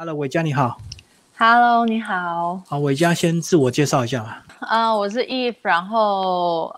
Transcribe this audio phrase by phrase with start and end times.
[0.00, 0.78] Hello，伟嘉你好。
[1.36, 2.62] Hello，你好。
[2.68, 4.44] 好，伟嘉先自我介绍一下吧。
[4.60, 6.72] 啊、我是 Eve，然后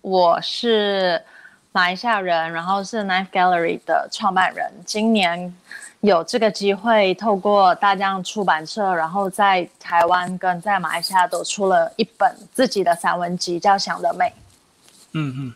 [0.00, 1.22] 我是
[1.70, 4.68] 马来西亚人，然后是 Knife Gallery 的创办人。
[4.84, 5.54] 今年
[6.00, 14.24] 有这个机会，透过大江出版社，然后在台湾跟在马来西亚都出了一本自己的散文集，叫《想得美》。
[15.12, 15.54] 嗯嗯。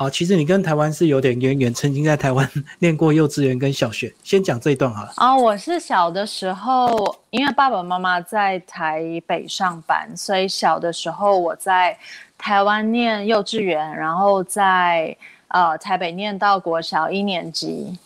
[0.00, 2.50] 好，其实你跟台湾是有点渊源，曾经在台湾
[2.80, 4.10] 念过幼稚园跟小学。
[4.24, 5.12] 先讲这一段好了。
[5.16, 11.94] 啊、我是小的时候，因为爸爸妈妈在台北上班，所以小的时候我在
[12.38, 15.14] 台湾念幼稚园，然后在
[15.48, 17.98] 呃台北念到国小一年级，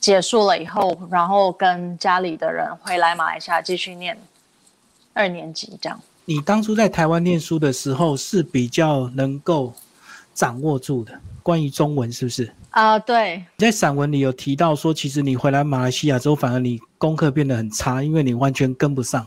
[0.00, 4.18] 结束了以后，然后跟家里的人回来马来西亚继续念
[5.12, 5.96] 二年级这样。
[6.24, 9.72] 你当初在台湾念书的时候是比较能够
[10.34, 11.12] 掌握住的，
[11.46, 12.52] 关于中文是不是？
[12.70, 19.24] 啊、对，你在散文里有提到说，其实你回来马来西亚之后，反而你功课变得很差，因为你完全跟不上。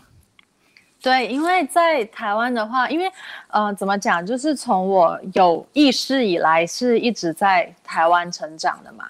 [1.01, 3.09] 对，因为在台湾的话，因为
[3.47, 9.05] 呃，怎么讲，就是从我有意识以来，是一直在台湾成长的嘛，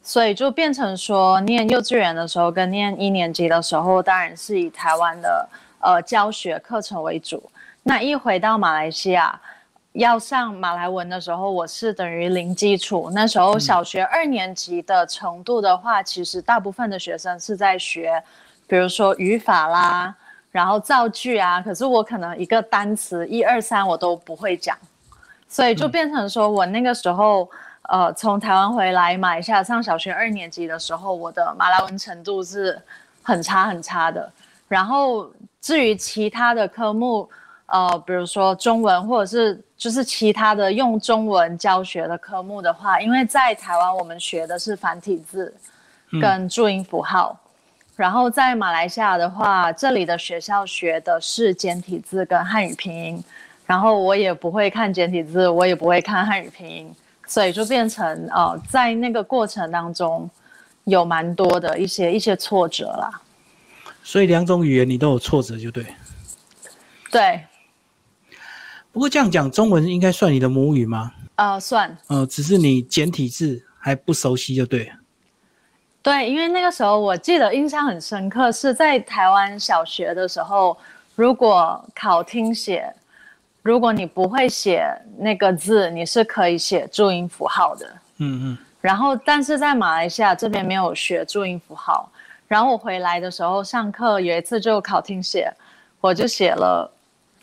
[0.00, 5.48] 所以就变成说，念幼稚园的时候跟念一年级的时候，当然是以台湾的
[5.80, 7.42] 呃教学课程为主。
[7.82, 9.40] 那一回到马来西亚，
[9.92, 13.10] 要上马来文的时候，我是等于零基础。
[13.14, 18.22] 那时候小学二年级的程度的话，其实大部分的学生是在学，
[18.66, 20.14] 比如说语法啦。
[20.50, 24.76] 然后造句啊，可是我可能一个单词一二三我都不会讲，
[25.48, 27.48] 所以就变成说我那个时候，
[27.88, 32.78] 呃，从台湾回来马来西亚上小学二年级的时候，我的马来文程度是
[33.22, 34.30] 很差很差的。
[34.68, 37.26] 然后至于其他的科目，
[37.72, 45.54] 呃，比如说中文或者是就是其他的用中文教学的科目的话，因为在台湾我们学的是繁体字
[46.20, 47.34] 跟注音符号。
[47.96, 53.24] 然后在马来西亚的话，这里的学校学的是简体字跟汉语拼音，
[53.64, 56.94] 然后我也不会看简体字，我也不会看汉语拼音，
[57.26, 60.28] 所以就变成呃，在那个过程当中
[60.84, 63.10] 有蛮多的一些一些挫折啦。
[64.02, 65.86] 所以两种语言你都有挫折，就对。
[67.10, 67.44] 对，
[68.92, 71.12] 不过这样讲，中文应该算你的母语吗？
[71.36, 74.92] 呃，算呃，只是你简体字还不熟悉，就对。
[76.02, 80.76] 对，因为那个时候我记得印象很深刻，是在台湾小学的时候，
[81.14, 82.92] 如果考听写，
[83.62, 84.84] 如果你不会写
[85.16, 87.86] 那个字，你是可以写注音符号的。
[88.18, 88.58] 嗯嗯。
[88.80, 92.10] 然后，但是在马来西亚这边没有学注音符号。
[92.48, 95.50] 然后我回来的时候上课有一次就考听写，
[96.00, 96.92] 我就写了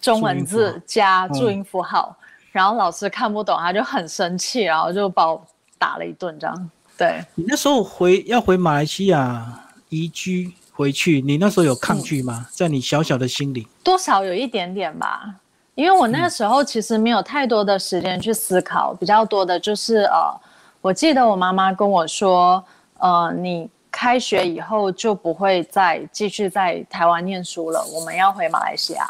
[0.01, 5.45] 中文字加注音符号，嗯、然后老师看不懂，他就很生气，然后就把我
[5.77, 6.69] 打了一顿这样。
[6.97, 9.45] 对你那时候回要回马来西亚
[9.89, 12.45] 移居回去，你那时候有抗拒吗？
[12.51, 15.35] 在你小小的心里，多少有一点点吧。
[15.75, 20.37] 因为我那个时候其实没有太多的时间去思考，比较多的就是呃，
[20.81, 22.61] 我记得我妈妈跟我说，
[22.97, 29.09] 呃，你开学以后就不会再继续在台湾念书了，我们要回马来西亚。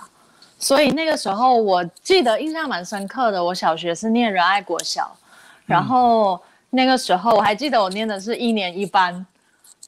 [0.60, 5.16] 所以那个时候我记得印象蛮深刻的，我小学是念仁爱国小，
[5.66, 6.36] 然后。
[6.36, 6.40] 嗯
[6.72, 9.26] 那个时候我还记得我念的是一年一班，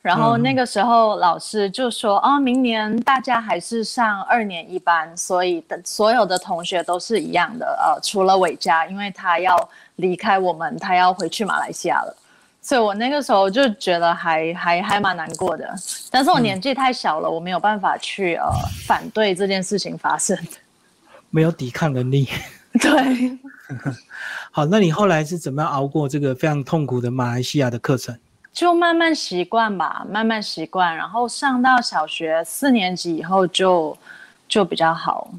[0.01, 9.55] 然后那个时候老师就说：“哦，明年大家还是上二年一班，所以的所有的同学都是一样的，呃，除了伟嘉，因为他要
[9.97, 12.17] 离开我们，他要回去马来西亚了。”
[12.61, 15.67] 所以我那个时候就觉得还还还蛮难过的，
[16.09, 18.49] 但是我年纪太小了，我没有办法去呃
[18.85, 20.37] 反对这件事情发生，
[21.29, 22.29] 没有抵抗能力。
[22.79, 23.39] 对。
[24.51, 28.17] 好，那你后来是怎么样熬过这个非常痛苦的马来西亚的课程？
[28.53, 33.97] 就慢慢习惯吧，慢慢习惯，然后上到小学四年级以后就
[34.49, 35.31] 就比较好，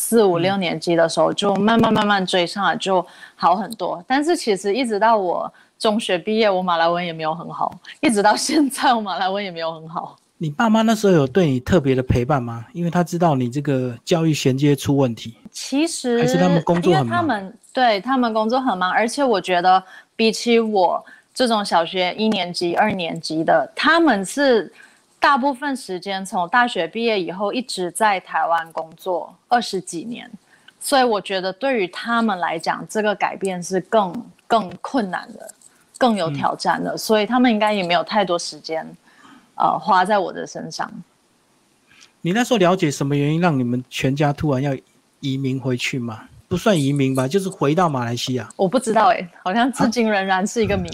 [0.00, 3.04] 四五六年级的时候就慢慢慢慢追上来，就
[3.34, 4.00] 好很多。
[4.06, 10.16] 但是其实一直到我中学毕业，我马来文也没有很好，一直到现在我马来文也没有很好。
[10.36, 12.64] 你爸妈那时候有对你特别的陪伴吗？
[12.72, 15.34] 因为他知道你这个教育衔接出问题。
[15.50, 19.82] 其实还是他们工作很忙，他们对他们工作很忙，而且我觉得
[20.14, 21.04] 比起我
[21.34, 24.72] 这种小学一年级、二年级的，他们是
[25.20, 30.30] 大部分时间从大学毕业以后一直在台湾工作二十几年，
[30.80, 35.50] 所以我觉得对于他们来讲，这个改变是更更困难的，
[35.98, 38.86] 更有挑战的，嗯、所以他们应该也没有太多时间，
[39.56, 40.90] 呃，花在我的身上。
[42.20, 44.76] 你那时候了解什么原因让你们全家突然要？
[45.20, 46.28] 移民回去吗？
[46.46, 48.48] 不算移民吧，就是回到马来西亚。
[48.54, 50.88] 我不知道哎、欸，好像至今仍然是一个谜。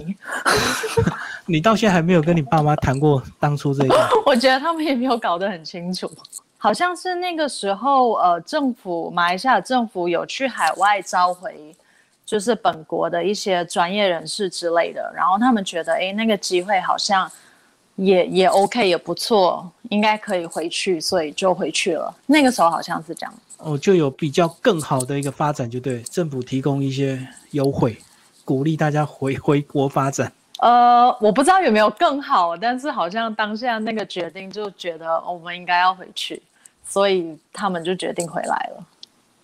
[1.47, 4.09] 你到现在还没有跟你爸妈谈过当初这个？
[4.25, 6.11] 我觉得他们也没有搞得很清楚，
[6.57, 11.75] 好像是那个时候，呃，政府马来西亚政府有去海外召回，
[12.25, 17.31] 就是本国的一些专业人士之类的，然后他们觉得，哎，那个机会好像
[17.97, 22.15] 也也 OK，也不错，应该可以回去，所以就回去了。
[22.27, 23.35] 那个时候好像是这样。
[23.59, 27.99] 哦，就有比较更好的一个发展，就对，政府提供一些优惠，
[28.45, 30.33] 鼓励大家回回国发展。
[30.65, 36.43] 呃，我不知道有没有更好，但是好像当下那个决定就觉得我们应该要回去，
[36.83, 38.87] 所以他们就决定回来了。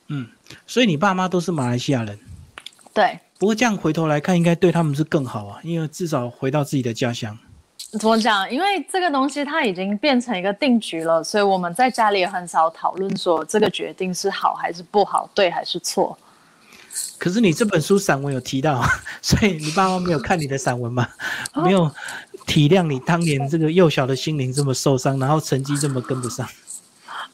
[0.09, 0.27] 嗯，
[0.67, 2.19] 所以你爸妈都是马来西亚人。
[2.95, 3.19] 对。
[3.39, 7.37] 不过这样回头来看，应该对他们是更好啊，因为至少回到自己的家乡。
[7.99, 8.51] 怎么讲？
[8.51, 16.19] 因为这个东西它已经变成一个定局了，所以我们在家里也很少讨论说这个决定是好还是不好，对还是错。
[17.19, 18.83] 可是你这本书散文有提到，
[19.23, 21.09] 所以你爸妈没有看你的散文吗？
[21.55, 21.91] 没有
[22.47, 26.49] 体谅你当年这个幼小的心灵这么受伤，然后成绩这么跟不上。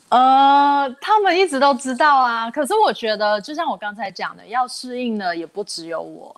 [0.09, 2.51] 呃，他们一直都知道啊。
[2.51, 6.35] 可是我觉得，就像我刚才讲的，要适应的也不只有我。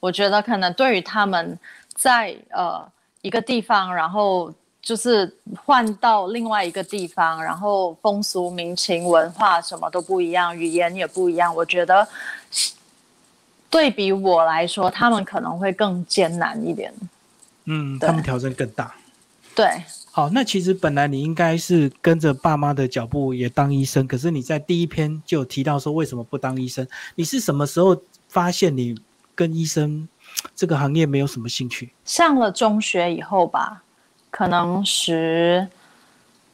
[0.00, 1.58] 我觉得可能对于他们
[1.94, 2.86] 在呃。
[3.20, 4.50] 一个地方，然后
[4.88, 11.54] 就是换到另外一个地方，然后风俗民情、文化什么都不一样，语言也不一样。
[11.54, 12.08] 我觉得
[13.68, 16.90] 对比我来说，他们可能会更艰难一点。
[17.66, 18.94] 嗯，他们挑战更大。
[19.54, 19.68] 对，
[20.10, 26.88] 好，那其实本来你应该是跟着爸妈的脚步也当医生，可是你在第一篇就有提到说为什么不当医生？
[27.14, 27.94] 你是什么时候
[28.26, 28.98] 发现你
[29.34, 30.08] 跟医生？
[30.56, 31.92] 这个行业没有什么兴趣。
[32.06, 33.82] 上了中学以后吧，
[34.30, 35.66] 可能十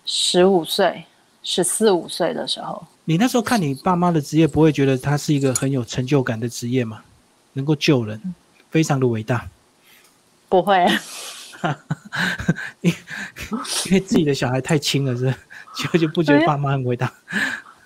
[0.05, 1.05] 十五岁、
[1.43, 2.85] 十四五岁的时候。
[3.05, 7.03] 你那时候看你爸妈的职业，不会觉得他是一个很有成就感的职业吗？
[7.53, 8.21] 能够救人，
[8.71, 9.47] 非常的伟大。
[10.49, 10.87] 不会，
[12.81, 12.93] 因
[13.87, 15.35] 因为自己的小孩太轻了，是
[15.93, 17.12] 就就不觉得爸妈很伟大。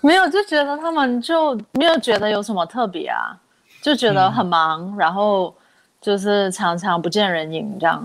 [0.01, 3.37] 没有，就觉得他们就没有觉得有什么特别啊，
[3.81, 5.53] 就觉得很忙，然后。
[6.01, 8.01] 就是常常不见人影，这样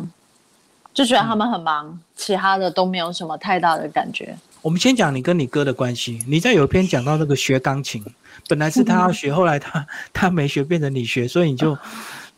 [0.94, 4.34] 就觉得他们很忙，其他的都没有什么太大的感觉。
[4.62, 6.22] 我们先讲你跟你哥的关系。
[6.26, 8.02] 你在有一篇讲到那个学钢琴，
[8.48, 11.76] 本来是他要学，后来他 他没学，变成你学，所以你就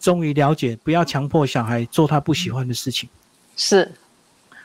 [0.01, 3.09] 终于了解，不要强迫小孩做他不喜欢的事情。
[3.55, 3.93] 是，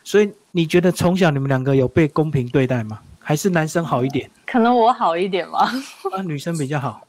[0.04, 3.00] 所以你觉得从小你们两个有被公平对待吗？
[3.20, 4.28] 还是男生好一点？
[4.48, 5.72] 可能我好一点吧。
[6.12, 7.06] 啊，女生比较好。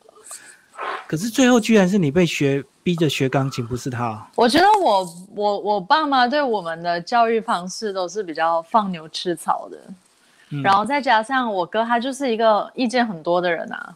[1.12, 4.26] 可是最后居然是你被学逼着学钢琴，不是他。
[4.34, 9.76] 我觉得我我我爸妈对我们的教育方式都是比较放牛吃草的，
[10.62, 13.94] 然后再加上我哥他就是一个意见很多的人啊，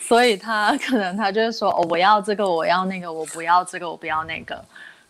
[0.00, 4.60] 所以他可能他就是说哦我要这个我要那个我不要这个我不要那个，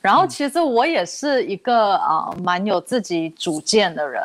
[0.03, 4.23] 然后其实我也是一个啊蛮有自己主见的人，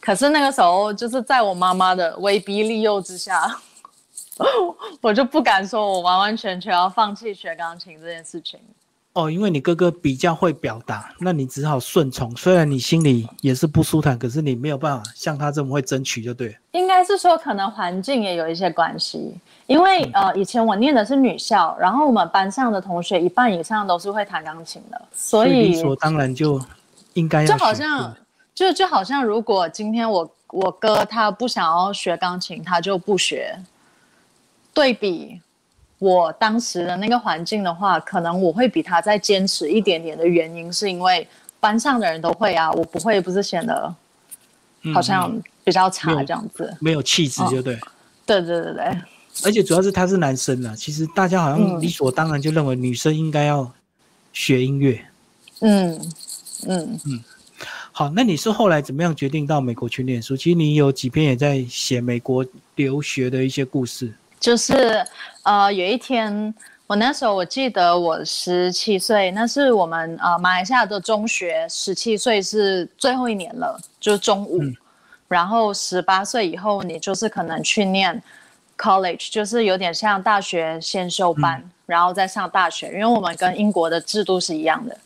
[0.00, 3.58] 可是那个时候就是在我妈妈的威逼利诱之下。
[5.00, 8.60] 我就不敢说，我完完全全要放弃学钢琴这件事情。
[9.14, 12.36] 哦，因为你哥哥比较会表达，那你只好顺从。
[12.36, 16.54] 虽然你心里也是不舒坦，可是你没有办法像他这么会争取，就对。
[16.72, 19.34] 应该是说，可能环境也有一些关系。
[19.66, 26.60] 因为呃，以前我念的是女校，然后我们班上的同学一半以上都是会弹钢琴的，所以理所当然就
[27.14, 27.46] 应该要。
[27.46, 28.14] 就好像，
[28.54, 33.58] 就就好像，如果今天我我哥他不想要学钢琴，他就不学。
[34.76, 35.40] 对比
[35.98, 41.26] 我当时的那个环境的话，可能我会比他再坚持一点点的原因，是因为
[41.58, 43.94] 班上的人都会啊，我不会，不是显得
[44.92, 47.80] 好像比较差这样子，没有气质就对。
[48.26, 48.84] 对对对对，
[49.44, 53.72] 而且主要是他是男生啊，其实大家好像理所当然就认为女生应该要
[54.34, 55.00] 学音乐。
[55.60, 55.98] 嗯
[56.66, 57.24] 嗯嗯。
[57.92, 60.36] 好，那你是后来怎么样决定到美国去念书？
[60.36, 64.12] 其实你有几篇也在写美国留学的一些故事。
[64.38, 65.04] 就是，
[65.42, 66.54] 呃，有一天，
[66.86, 74.60] 我那时候我记得我十七岁，那是我们呃马来西亚的中学，十七岁是最后一年了，就是中五，
[75.26, 78.22] 然后十八岁以后你就是可能去念
[78.78, 84.96] college，就是有点像大学先修班，然后再上大学，因为我们跟英国的制度是一样的。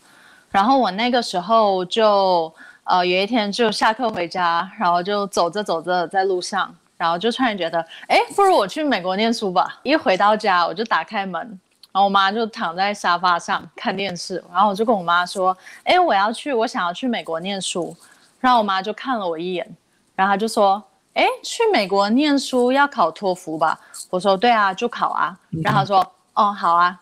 [0.51, 2.53] 然后我那个时候就
[2.85, 6.75] 呃有一天就下课回家，然后就走着走着在路上。
[7.01, 9.81] 然后就突然觉得，哎，不如我去美国念书吧。
[9.83, 14.45] 一回到家，我就打开门，然后我妈就躺在沙发上看电视。
[14.53, 17.97] 然后我就跟我妈说，哎，我要去，我想要去美国念书。
[18.39, 19.67] 然后我妈就看了我一眼，
[20.15, 20.83] 然后她就说，
[21.15, 23.81] 哎，去美国念书要考托福吧？
[24.11, 25.35] 我说，对啊，就考啊。
[25.65, 27.01] 然后她说，哦，好啊，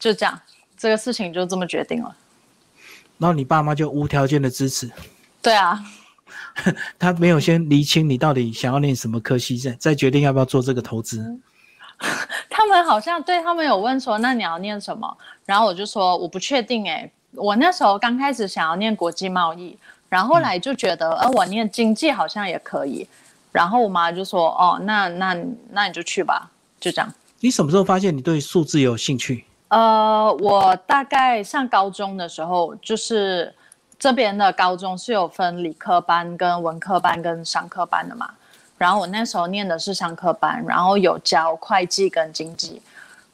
[0.00, 0.36] 就这样，
[0.76, 2.12] 这个事情就这么决定了。
[3.18, 4.90] 然后你爸妈就无条件的支持。
[5.40, 5.80] 对啊，
[6.98, 11.38] 他没有先厘清你到底想要念什么科系，再再决定要不要做这个投资。
[12.50, 15.16] 他们好像对他们有问说，那你要念什么？
[15.46, 19.76] 然后我就说我不确定哎，我那时候刚开始想要念国际贸易，
[20.08, 23.06] 然后来就觉得，呃，我念经济好像也可以。
[23.52, 25.36] 然后我妈就说，哦，那那
[25.70, 27.12] 那你就去吧，就这样。
[27.40, 29.44] 你什么时候发现你对数字有兴趣？
[29.68, 33.54] 呃，我大概上高中的时候，就是
[34.02, 38.28] 这边的高中是有分理科班、跟文科班、跟商科班的嘛。
[38.76, 42.82] 然后我那时候念的是商科班，然后有教会计跟经济。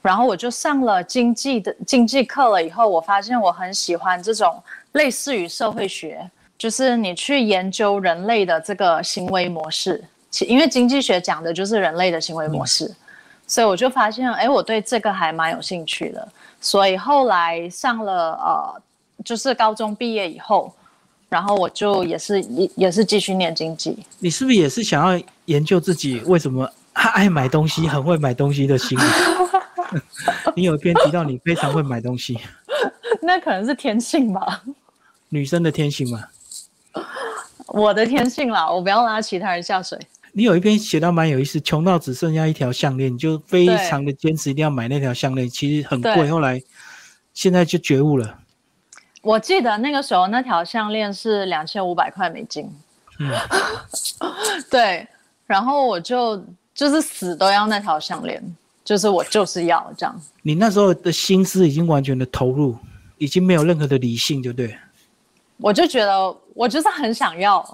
[0.02, 10.04] 然后我就上了经济的经济课了以后，我发现我很喜欢这种类似于社会学，就是你去研究人类的这个行为模式。
[10.28, 12.94] 其因为经济学讲的就是人类的行为模式。
[13.46, 16.28] 所以我就发现，哎，我对这个还蛮有兴趣的。
[16.60, 18.82] 所以后来上了呃，
[19.28, 20.72] 就是高中毕业以后，
[21.28, 23.98] 然后我就也是也也是继续念经济。
[24.20, 29.02] 你是不是也是想要研究自己为什么爱买东西、很会买东西的心理？
[30.56, 32.38] 你有一篇提到你非常会买东西，
[33.20, 34.62] 那可能是天性吧？
[35.28, 36.24] 女生的天性嘛？
[37.68, 39.98] 我的天性啦，我不要拉其他人下水。
[40.32, 46.30] 你有一篇写到蛮有意思，穷到只剩下一条项链，你就非常的坚持一定要买那条项链，其实很贵。
[46.30, 46.62] 后来
[47.34, 48.38] 现在就觉悟了。
[49.22, 52.70] 我记得那个时候那条项链是两千五百块美金。
[53.18, 53.30] 嗯，
[54.70, 55.06] 对。
[55.46, 56.44] 然后我就
[56.74, 58.42] 就是死都要那条项链，
[58.84, 60.14] 就是我就是要这样。
[60.42, 62.76] 你那时候的心思已经完全的投入，
[63.16, 64.78] 已经没有任何的理性，对不对？
[65.56, 67.64] 我就觉得我就是很想要。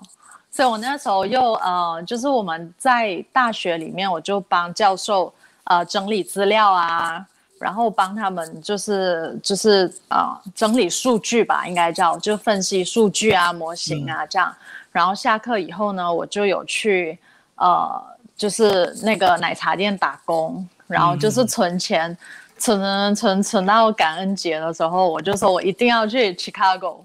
[0.50, 5.34] 所以我那时候又呃，就是我们在大学里面，我就帮教授
[5.64, 7.26] 呃整理资料啊，
[7.64, 14.54] 然后帮他们就是就是呃整理数据吧，应该叫就分析数据啊、模型啊这样。
[14.92, 17.18] 然后下课以后呢，我就有去
[17.54, 18.04] 呃
[18.36, 22.14] 就是那个奶茶店打工，然后就是存钱，
[22.58, 26.98] 存存存存到感恩节的时候，我就说我一定要去 Chicago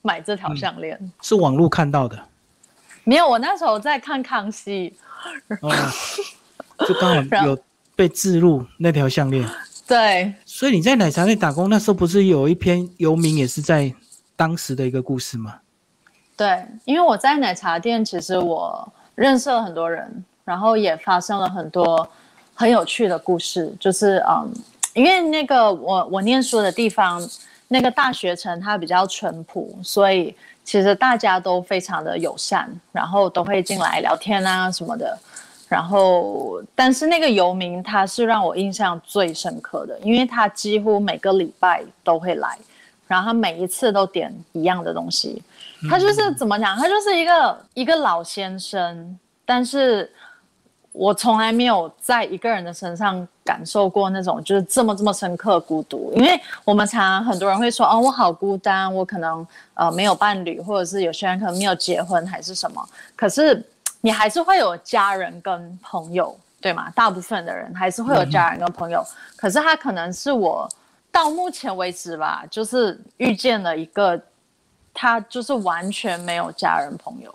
[0.00, 0.96] 买这条项链。
[1.22, 2.16] 是网络看到的。
[3.02, 4.94] 没有，我那时候在看康熙，
[6.86, 7.58] 就刚好 有
[7.96, 9.44] 被置入那条项链。
[9.86, 13.92] 对，所以你在奶茶店打工那时候，不是有一篇游民也是在
[14.34, 15.56] 当时的一个故事吗？
[16.36, 22.08] 对，因为我在奶茶店，其实我认识了很多人，然后也发生了很多
[22.54, 23.74] 很有趣的故事。
[23.78, 24.52] 就是嗯，
[24.94, 27.20] 因为那个我我念书的地方，
[27.68, 30.34] 那个大学城它比较淳朴，所以。
[30.66, 35.18] 其实大家都非常的友善，然后都会进来聊天啊什么的。
[35.74, 42.56] 然后，但是那个游民他是让我印象最深刻的，因为他几乎每个礼拜都会来，
[43.08, 45.42] 然后他每一次都点一样的东西。
[45.90, 46.76] 他就是怎么讲？
[46.76, 50.08] 他就是一个一个老先生，但是。
[50.96, 63.60] 我从来没有在一个人的身上感受过那种就是这么这么深刻孤独，因为我们常常很多人会说哦，我好孤单，我可能呃没有伴侣，或者是有些人可能没有结婚还是什么，可是
[64.04, 66.90] 你还是会有家人跟朋友，对吗？
[66.90, 69.02] 大部分的人还是会有家人跟朋友，
[69.34, 70.68] 可是他可能是我
[71.10, 74.22] 到目前为止吧，就是遇见了一个
[74.92, 77.34] 他就是完全没有家人朋友。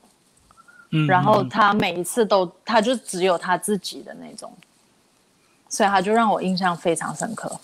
[0.92, 4.54] 嗯然后他每一次都，他就只有他自己的那种，
[5.70, 7.60] 所以他就让我印象非常深刻。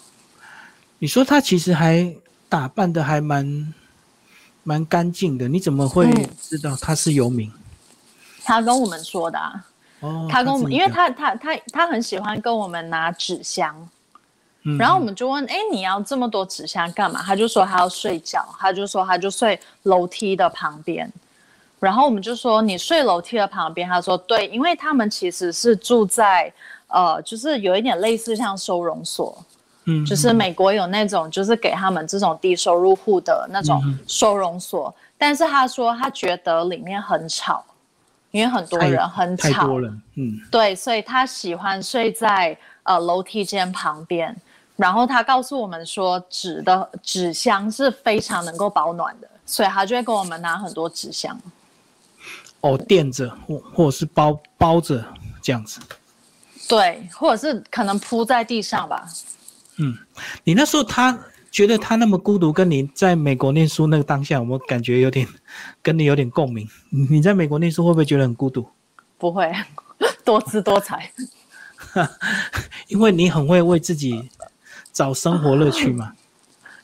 [0.98, 2.12] 你说他其实还
[2.50, 3.72] 打扮的还蛮
[4.64, 7.52] 蛮干净的，你怎么会知道他是游民？
[8.46, 9.66] 他跟我们说的啊。
[10.00, 10.28] 哦。
[10.32, 13.76] 他跟我们，因为他他他他很喜欢跟我们拿纸箱，
[14.80, 17.22] 然后我们就问：哎，你要这么多纸箱干嘛？
[17.22, 21.12] 他就说他要睡觉，他就说他就睡楼梯的旁边。
[21.80, 26.52] 然后我们就说你睡楼梯的旁边，他说对，因为他们其实是住在，
[26.88, 29.38] 呃，就是有一点类似像收容所，
[29.84, 37.64] 嗯，就是美国有那种就是给他们这种低收入户的那种收容所，但是他说他觉得里面很吵，
[38.36, 44.36] 因为很多人很吵，太多人，嗯，对，所以他喜欢睡在呃楼梯间旁边。
[44.76, 51.40] 然后他告诉我们说纸的纸箱是非常能够保暖的，所以他就会跟我们拿很多纸箱。
[52.60, 55.02] 哦，垫着或或者是包包着
[55.42, 55.80] 这样子，
[56.68, 59.08] 对，或者是可能铺在地上吧。
[59.78, 59.98] 嗯，
[60.44, 61.18] 你那时候他
[61.56, 65.26] 觉得他那么孤独，跟你在美国念书那个当下，我感觉有点
[65.82, 66.68] 跟你有点共鸣？
[66.90, 68.68] 你在美国念书会不会觉得很孤独？
[69.18, 69.50] 不会，
[70.26, 71.10] 多姿多彩。
[72.90, 74.30] 因为你很会为自己
[74.92, 76.12] 找生活乐趣嘛。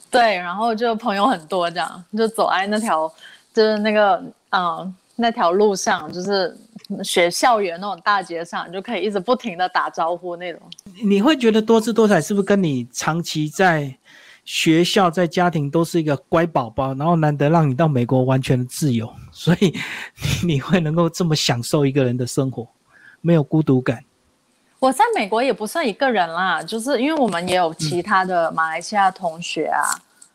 [0.09, 3.13] 对，然后就朋友很多，这样就走在那条
[3.53, 6.57] 就是那个嗯那条路上，就是
[7.03, 10.61] 学校园那种大街上，就可以一直不停的打招呼那种。
[11.03, 13.93] 你会觉得多姿多彩是不是跟你长期在
[14.43, 19.73] 学校在家庭都是一个乖宝宝，然后难得让你到美国完全的自由， 所以
[20.43, 22.67] 你会能够这么享受一个人的生活，
[23.21, 24.03] 没有孤独感。
[24.79, 29.85] 我在美国也不算一个人啦，就是因为我们也有其他的马来西亚同学啊，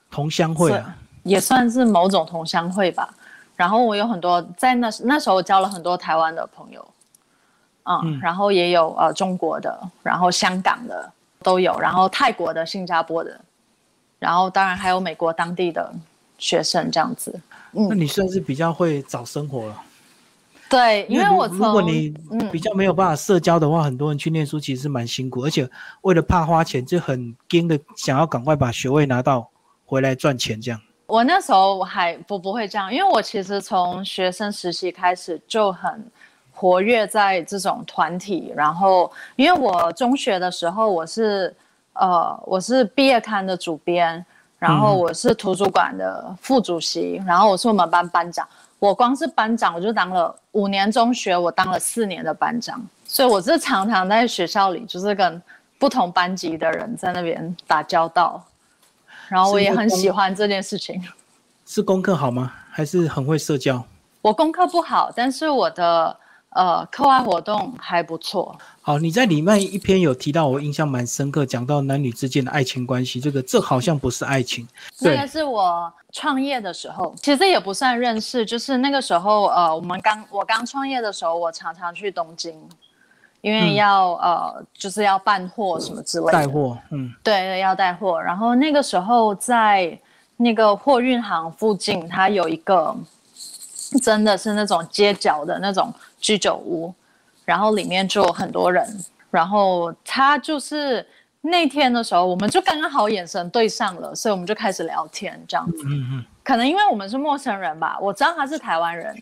[0.08, 3.12] 同乡会啊，也算是某种同乡会吧。
[3.56, 6.88] 然后我有很多在那那时候交了很多台湾的朋友，
[7.84, 11.10] 嗯，然后也有呃中国的，然后香港的
[11.42, 13.40] 都有，然后泰国的、新加坡的，
[14.18, 15.94] 然后当然还有美国当地的
[16.38, 17.40] 学生这样子。
[17.72, 19.82] 嗯，那你算是比较会找生活了。
[20.68, 22.12] 对，因为我如果你
[22.50, 25.68] 比较没有办法社交的话，很多人去念书其实是蛮辛苦，而且
[26.00, 29.48] 为了怕花钱，就很盯的想要赶快把学位拿到
[29.84, 30.80] 回来赚钱这样。
[31.06, 36.04] 我那时候还不不会这样，因为我其实从学生实习开始就很
[36.50, 41.54] 活跃在这种团体，然后因为我中学的时候我是
[41.98, 44.24] 呃我是毕业刊的主编，
[44.58, 48.46] 然后我是图书馆的副主席，然后我是我们班班长。
[48.78, 55.42] 我光是班长，我就当了五年中学，我当了四年的班长，所以我是常常在学校里，就是跟
[55.78, 58.44] 不同班级的人在那边打交道，
[59.28, 61.02] 然后我也很喜欢这件事情。
[61.64, 62.52] 是功课好吗？
[62.70, 63.82] 还是很会社交？
[64.20, 66.16] 我功课不好，但是我的。
[66.50, 68.56] 呃，课外活动还不错。
[68.80, 73.20] 好，你在里面一篇有提到，我印象蛮深刻，讲到男女之间的爱情关系。
[73.20, 74.66] 这个，这好像不是爱情。
[75.00, 82.58] 那个是我创业的时候，其实也不算认识，就是那个时候，呃，我们刚我刚创业的时候，我常常去东京，
[83.42, 86.32] 因为要呃，就是要办货什么之类的。
[86.32, 88.22] 带货，嗯，对，要带货。
[88.22, 89.98] 然后那个时候在
[90.38, 92.96] 那个货运行附近，它有一个。
[94.02, 96.92] 真的是那种街角的那种居酒屋，
[97.44, 98.86] 然后里面就有很多人，
[99.30, 101.06] 然后他就是
[101.40, 105.82] 那天的时候，我们就刚刚好眼神对上了，所以我们就开始聊天这样子。
[105.86, 106.24] 嗯嗯。
[106.42, 109.14] 可能因为我们是陌生人吧，我知道他是台湾人，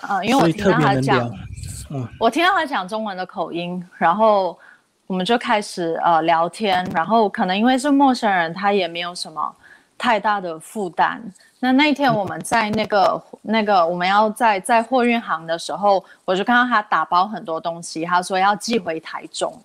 [0.00, 1.30] 呃，因为我听到他讲，
[1.90, 4.58] 嗯，我听到他讲中文的口音，然后
[5.06, 9.54] 我们就开始呃聊天，然后可能因为是陌生人，他也没有什么
[10.02, 11.22] 太大的负担。
[11.60, 19.56] 那那一天我们在那个那个我们要在在货运行的时候，我就看到他打包很多东西，他说要寄回台中，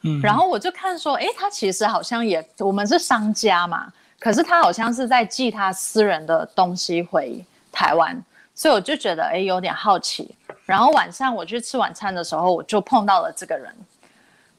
[0.00, 8.18] 嗯，然后我就看说，哎，他其实好像也我们是商家嘛，可是他好像是在寄他私人的东西回台湾，
[8.54, 10.34] 所以我就觉得哎有点好奇。
[10.64, 13.70] 然后晚上我去吃晚餐的时候，我就碰到了这个人。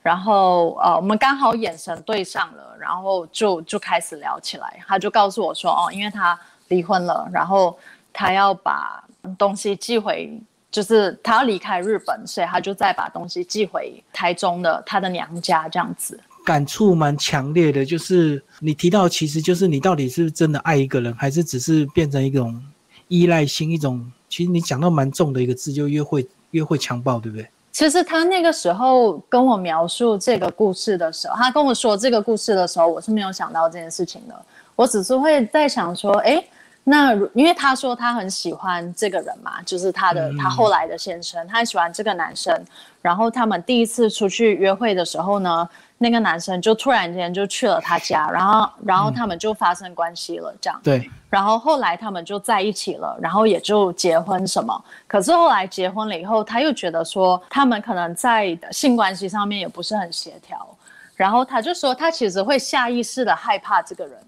[0.06, 4.80] 然后呃，我们刚好眼神对上了，然后就就开始聊起来。
[4.88, 7.76] 他就告诉我说，哦，因为他离婚了，然后
[8.14, 9.04] 他要把
[9.36, 10.40] 东西寄回，
[10.70, 16.20] 就是他要离开日本，所以他就再把东西寄回台中的他的娘家，这样子。
[16.46, 22.64] 感触蛮强烈的，就是你提到，其实就是你到底是真的爱一个人，还是只是变成一种
[23.08, 27.50] 依赖性，一种其实你讲到蛮重的一个字，就约会约会强暴，对不对？
[27.76, 34.36] 其实他那个时候跟我描述这个故事的时候，他跟我说这个故事的时候，我是没有想到这件事情的。
[34.78, 36.42] 我只是会在想说，哎，
[36.86, 42.58] 那因为他说他很喜欢这个人嘛，就是他的他后来的先生，他很喜欢这个男生。
[43.02, 45.68] 然后他们第一次出去约会的时候呢。
[45.98, 50.78] 那个男生就突然间就去了他家，然后然后他们就发生关系了，这样。
[50.84, 51.10] 对。
[51.30, 54.84] 然后后来他们就在一起了，然后也就结婚什么。
[55.08, 60.68] 可是后来结婚了以后，他又觉得说他们可能在性关系上面也不是很协调，
[61.16, 64.20] 然后他就说他其实会下意识的害怕这个人，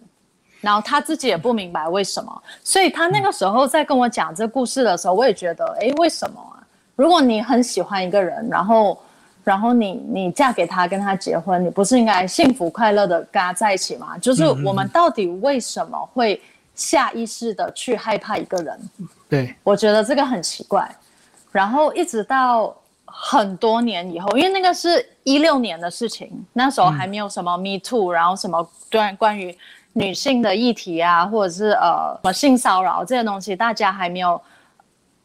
[0.61, 2.43] 然后他自己也不明白为什么。
[2.63, 6.63] 所以他那个时候在跟我讲这故事的时候，我也觉得，哎，为什么啊？
[6.95, 8.97] 如果你很喜欢一个人，然后。
[9.43, 14.17] 然后你你嫁给他跟他结婚，你不是应该幸福快乐的跟他在一起吗？
[14.17, 16.41] 就是我们到底为什么会
[16.75, 18.77] 下意识的去害怕一个人？
[19.29, 20.93] 对，我觉得这个很奇怪。
[21.49, 29.57] 然后一直到很多年以后，因为那个是一六年的事情，那时候还没有什么 Me Too，然后什么关关于
[29.97, 34.39] 女性的议题啊，或者是呃什么性骚扰这些东西，大家还没有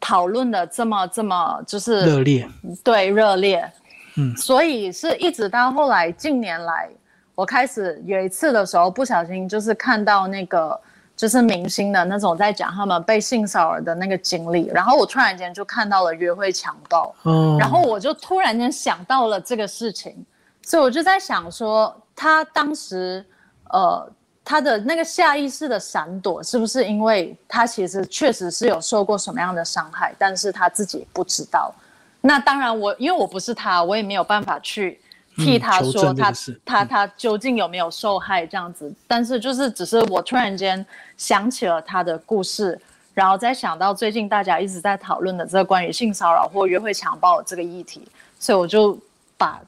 [0.01, 2.49] 讨论的这么这么就是热烈，
[2.83, 3.71] 对热烈。
[4.17, 6.89] 嗯，所以是一直到后来近年来，
[7.35, 10.79] 我开始有一次的时候，不小心就是看到那个
[11.17, 20.25] 就是明星的那种在讲他们被性骚扰的那个经历，然后我突然间就看到了约会强暴，嗯，然后我就突然间想到了这个事情，
[20.63, 23.25] 所以我就在想说，他当时
[23.71, 24.07] 呃
[24.45, 31.73] 他的那个下意识的闪躲，是不是因为他其实确实是有受过什么样的伤害，但是他自己不知道？
[32.21, 35.01] 那当然，我因为我不是他，我也没有办法去
[35.37, 36.33] 替他说他
[36.65, 38.93] 他他究竟有没有受害这样子。
[39.07, 40.85] 但是就是只是我突然间
[41.17, 42.81] 想起了他的故事，
[43.15, 48.07] 然后再想到最近大家一直在讨论的这个关于性骚扰或约会强暴这个议题，
[48.39, 48.99] 所以我就
[49.37, 49.61] 把。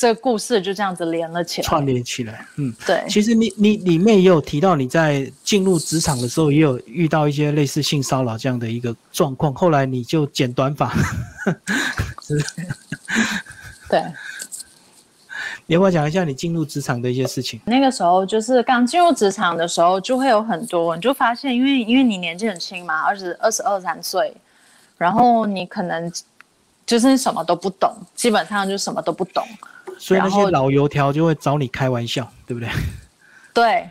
[0.00, 2.46] 这个故事就这样子连了起来，串联起来。
[2.56, 3.04] 嗯，对。
[3.06, 10.90] 其实你你里面也有提到，你在进入职场的时候也有遇到一些类似性骚扰这样的一个状况，后来你就剪短发。
[13.90, 14.02] 对。
[15.66, 17.60] 你要不要讲一下你进入职场的一些事情？
[17.66, 24.34] 那个时候就是刚进入职场的时候，就会有很多，你就发现，因为因为你年纪很轻嘛，二十二十二三岁，
[24.96, 26.10] 然后你可能
[26.86, 29.44] 就是什么都不懂，基本上就什么都不懂。
[30.00, 32.70] 所以那些老油条就会找你开玩笑，对不对？
[33.52, 33.90] 对，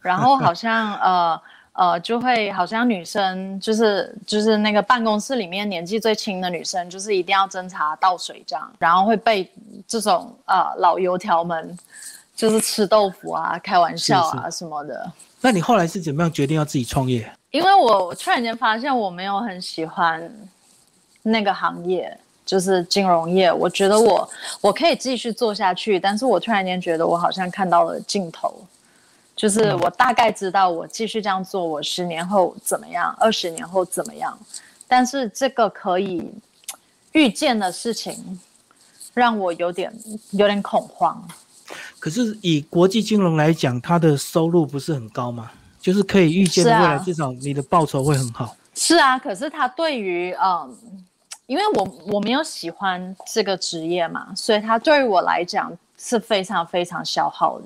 [0.00, 9.50] 然后好像呃呃，就会好像女生就是就是那个办公室里面年纪最轻的女生，就是一定要斟茶倒水这样，然后会被
[9.88, 11.76] 这种呃老油条们
[12.36, 15.12] 就是吃豆腐啊、开玩笑啊什么的。
[15.40, 17.28] 那你后来是怎么样决定要自己创业？
[17.50, 20.30] 因为我突然间发现我没有很喜欢
[21.22, 22.16] 那个行业。
[22.50, 24.28] 就是金融业，我觉得我
[24.60, 28.52] 我可以继续做下去，但是我突然间觉得我好像看到了尽头，
[29.36, 34.36] 就是我大概知道我继续这样做，我十年后怎么样，二十年后怎么样，
[34.88, 36.28] 但是这个可以
[37.12, 38.40] 预见的事情，
[39.14, 39.92] 让我有点
[40.32, 41.24] 有点恐慌。
[42.00, 45.52] 可是以国际金融来讲，它的收入不是很高吗？
[45.80, 48.56] 就是可以预见未来至少你的报酬会很好。
[48.74, 50.76] 是啊，可是它对于嗯。
[51.50, 57.64] 因为我我没有喜欢这个职业嘛，所以它对于我来讲是非常非常消耗的。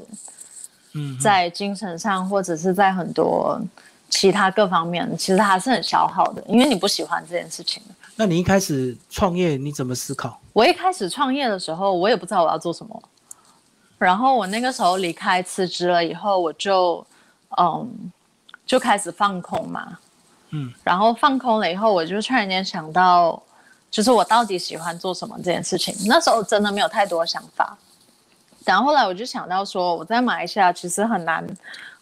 [0.95, 3.61] 嗯，在精神上或者是在很多
[4.09, 6.43] 其他各方面，其实还是很消耗的。
[6.49, 7.83] 因为你不喜欢这件事情。
[8.17, 10.41] 那你一开始创业你怎么思考？
[10.55, 13.03] 我一开始创业的时候，我也不知道我要做什么。
[13.99, 17.07] 然后我那个时候离开辞职了以后，我就
[17.59, 18.11] 嗯
[18.65, 19.99] 就开始放空嘛。
[20.53, 23.43] 嗯，然后放空了以后，我就突然间想到。
[23.95, 27.79] 就是我到底喜欢做什么这件事情，那时候真的没有太多想法。
[28.65, 31.47] 然后后来我就想到说，我在马来西亚其实很难，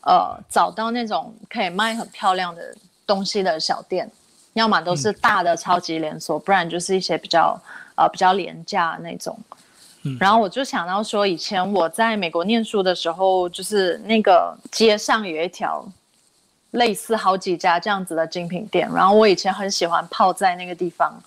[0.00, 2.74] 呃，找到那种可以卖很漂亮的
[3.06, 4.10] 东西的小店，
[4.54, 7.60] 要么都是大的超级连锁，不然就是一些比较
[7.94, 9.38] 呃比较廉价那种。
[10.18, 15.86] 然后我就想到说，以前我在美国念书的时候，就是那个街上有一条
[16.70, 21.22] 类似好几家这样子的精品店，然后我以前很喜欢泡在那个地方。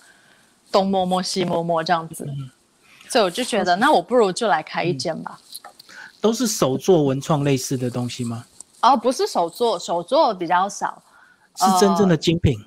[0.71, 2.28] 东摸摸西摸摸这样子，
[3.10, 5.39] 所以我就觉得，那我不如就来开一间吧。
[6.19, 8.45] 都是手做文创类似的东西吗？
[8.82, 11.01] 哦，不是手做，手做比较少，
[11.56, 12.58] 是真正的精品。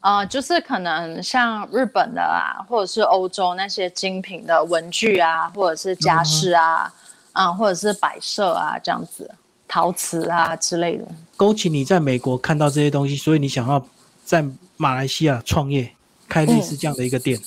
[0.00, 6.92] 啊，就是可能像日本的啊，或者是欧洲那些精品的文具啊，或者是家饰啊，
[7.32, 9.30] 啊，或者是摆设啊这样子，
[9.66, 11.06] 陶瓷啊之类的。
[11.36, 13.82] 勾起你在美国看到这些东西，所以你想要
[14.22, 14.44] 在
[14.76, 15.90] 马来西亚创业。
[16.28, 17.40] 开类似这样的一个店，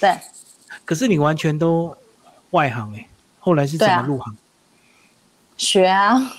[0.00, 0.16] 对。
[0.84, 1.94] 可是你完全都
[2.50, 3.06] 外行哎，
[3.40, 4.36] 后来是怎么入行？
[5.56, 6.32] 学啊，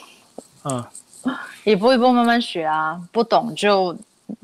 [0.64, 0.86] 嗯，
[1.64, 3.96] 一步一步慢慢学啊，不懂就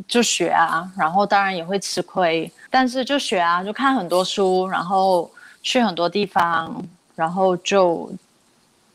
[0.07, 5.31] 就学啊，然后当然也会吃亏，但是就学啊，就看很多书，然后
[5.63, 8.11] 去很多地方，然后就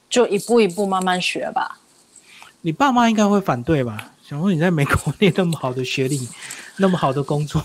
[0.08, 1.78] 就一步一步慢慢学吧。
[2.60, 4.12] 你爸妈应该会反对吧？
[4.22, 6.28] 想说你在美国 念那么好的学历，
[6.76, 7.64] 那么好的工作。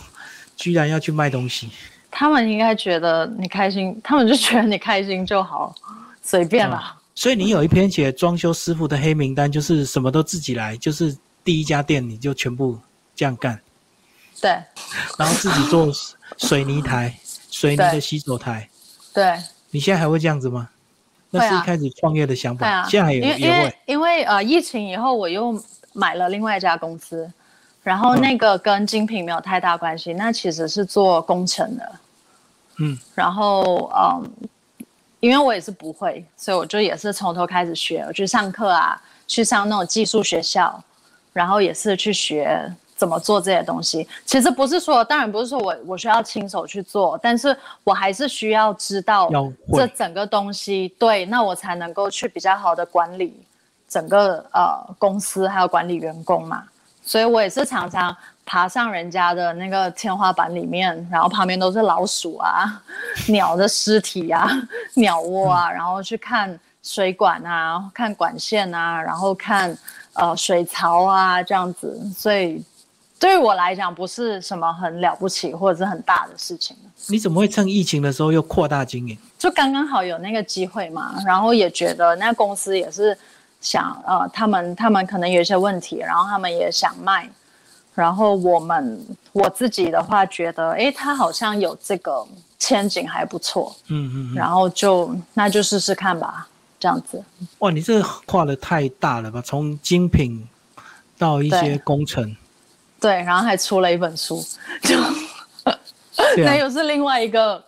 [0.56, 1.70] 居然要去卖东西，
[2.10, 5.76] 他们应该觉得你开心， 他们就觉得你开心就好，
[6.22, 6.98] 随便啦。
[7.13, 12.78] 所以你有一篇写装修师傅的黑名单，就是什么都自己来，就是第一家店你就全部
[13.15, 13.60] 这样干。
[14.41, 14.52] 对。
[15.18, 15.89] 然后自己做
[16.38, 17.13] 水泥台、
[17.50, 18.70] 水泥的洗手台。
[19.13, 19.38] 对。
[19.72, 20.70] 你现在还会这样子吗？
[21.30, 22.68] 那是一开始创业的想法。
[22.68, 22.88] 啊。
[22.89, 23.76] 现在也也会。
[23.86, 25.62] 因为呃疫情以后，我又
[25.94, 27.32] 买了另外一家公司。
[27.86, 31.91] 然后那个跟精品没有太大关系，那其实是做工程的，
[32.80, 34.32] 嗯，然后嗯，
[35.19, 40.84] 因为我也是不会，所以我就也是从头开始学，我去上课啊，去上那种技术学校，
[41.32, 44.08] 然后也是去学怎么做这些东西。
[44.26, 49.30] 其实不是说，当然不是说我我需要亲手去做，但是我还是需要知道
[49.74, 53.39] 这整个东西，对，那我才能够去比较好的管理
[53.88, 56.63] 整个呃公司，还有管理员工嘛。
[57.06, 58.15] 所以我也是常常
[58.46, 62.82] 爬上人家的那个天花板里面，然后旁边都是老鼠啊、
[63.30, 64.50] 鸟的尸体啊、
[64.96, 69.78] 鸟窝啊，然后去看水管啊，看管线啊，然后看
[70.13, 72.63] 呃水槽啊这样子，所以
[73.20, 76.76] 对于我来讲不是什么很了不起或者是很大的事情。
[77.08, 79.18] 你怎么会趁疫情的时候又扩大经营？
[79.38, 83.15] 就刚刚好有那个机会嘛，然后也觉得那公司也是
[83.62, 87.30] 想呃，他们他们可能有一些问题，然后他们也想卖，
[87.94, 92.26] 然后我们我自己的话觉得，哎，他好像有这个
[92.60, 96.48] 前景还不错，嗯嗯，然后就那就试试看吧。
[96.78, 97.24] 这样子，
[97.60, 97.72] 哇！
[97.72, 99.41] 你这个跨的太大了吧？
[99.41, 100.46] 从精品
[101.18, 102.36] 到一些工程，
[103.00, 104.44] 对，然后还出了一本书，
[104.84, 104.96] 就
[106.44, 107.63] 那又是另外一个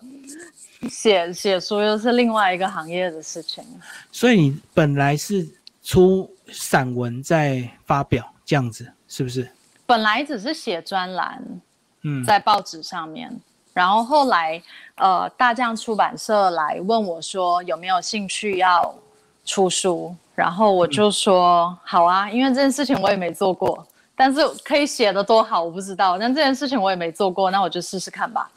[0.89, 3.63] 写写书，又是另外一个行业的事情。
[4.11, 5.47] 所以你本来是
[5.87, 9.49] 出散文再发表这样子，是不是？
[9.85, 11.41] 本来只是写专栏，
[12.01, 13.33] 嗯，在报纸上面，
[13.73, 14.61] 然后后来。
[14.99, 18.95] 呃，大将出版社来问我说有没有兴趣要
[19.45, 28.49] 出书，然后我就说好啊，因为这件事情我也没做过，但是可以写的多好我不知道，但这件事情我也没做过，那我就试试看吧。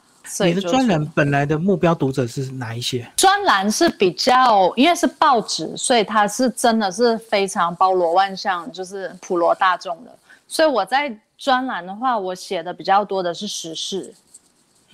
[0.45, 3.09] 你的专栏本来的目标读者是哪一些？
[3.17, 10.11] 专栏是比较，因为是报纸，所以它是真的是非常包罗万象，就是普罗大众的。
[10.47, 14.13] 所以我在专栏的话，我写的比较多的是时事。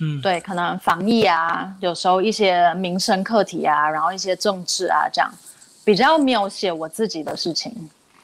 [0.00, 5.28] 嗯，对，可能防疫啊，有时候一些民生课题啊，然后一些政治啊，这样
[5.84, 7.72] 比较没有写我自己的事情。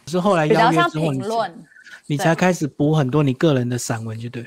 [0.06, 1.46] 是后来邀约之后，
[2.06, 4.46] 你才开始补很多你个人的散文，就对。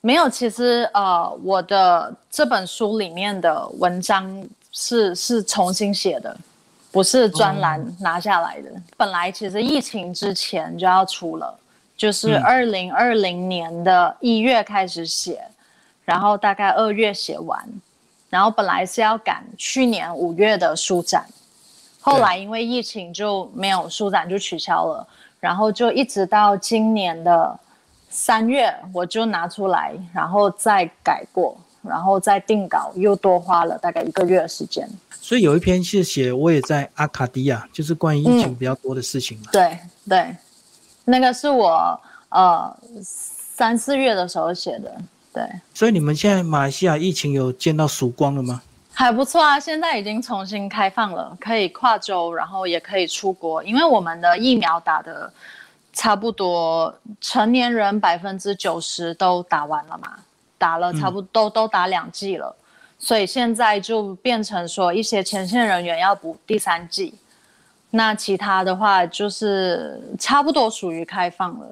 [0.00, 6.36] 没有，其实呃，我的这本书里面的文章是是重新写的，
[6.90, 8.70] 不是专栏拿下来的。
[8.96, 11.58] 本来其实疫情之前就要出了，
[11.96, 15.42] 就是二零二零年的一月开始写。
[16.04, 17.62] 然后大概二月写完，
[18.30, 21.26] 然后本来是要赶去年五月的书展，
[22.00, 25.06] 后来因为疫情就没有书展就取消了，
[25.38, 27.60] 然后就一直到今年的
[28.10, 34.88] 三月我就拿出来，然后再改过，然后再定稿，又多花了大概一个月的时间。
[35.20, 39.46] 所以有一篇是写我也在阿卡迪亚，就是关于疫情比较多的事情嘛。
[39.52, 40.34] 对对，
[41.04, 44.96] 那个是我呃三四月的时候写的。
[45.32, 45.44] 对，
[45.74, 48.62] 所以你们现在马来西亚疫情有见到曙光了吗？
[48.94, 55.32] 还不错啊，现在已经重新开放了，可以跨州，然后也可以出国，因为我们的疫苗打的
[55.98, 60.16] 差不多，成年人百分之九十都打完了嘛，
[60.56, 62.54] 打了差不多都都打两剂了，
[63.00, 67.14] 所以现在就变成说一些前线人员要补第三剂，
[67.90, 71.66] 那其他的话就是差不多属于开放了。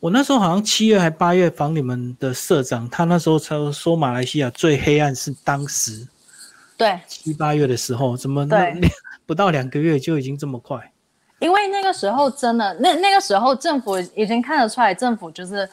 [0.00, 6.08] 我那时候好像七月还八月访你们的社长，他那时候才说马来西亚最黑暗是当时，
[6.78, 6.98] 对。
[7.06, 8.80] 七八月的时候，怎么两
[9.26, 10.91] 不到两个月就已经这么快？
[11.42, 15.68] 因为那个时候真的，那那个时候政府已经看得出来，政府就是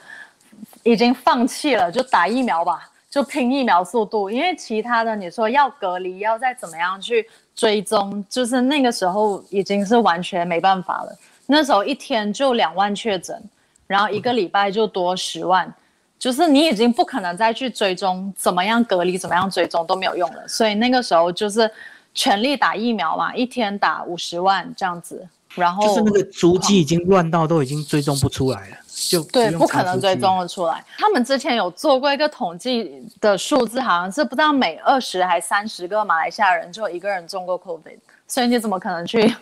[0.82, 4.32] 已经放弃了，就打疫苗吧，就拼疫苗速度。
[4.32, 11.16] 因为其他的你说要隔离，要再怎么样去追踪，就是那个时候已经是完全没办法了。
[11.46, 13.40] 那时候一天就两万确诊。
[13.86, 15.74] 然后一个礼拜就多十万，
[16.20, 20.48] 就是你已经不可能再去追踪怎么样隔离，怎么样追踪都没有用了。
[20.48, 21.68] 所以那个时候就是
[22.14, 25.28] 全力打疫苗嘛，一天打五十万这样子。
[25.56, 30.84] 然后就是那个足迹已经乱到都已经追踪不出来了，就对，不可能追踪的出来。
[30.98, 39.34] 他们之前有做过一个统计的数字，好像是不知道每二十还三十个马来西亚人就有一个人中过 COVID，所以你怎么可能去？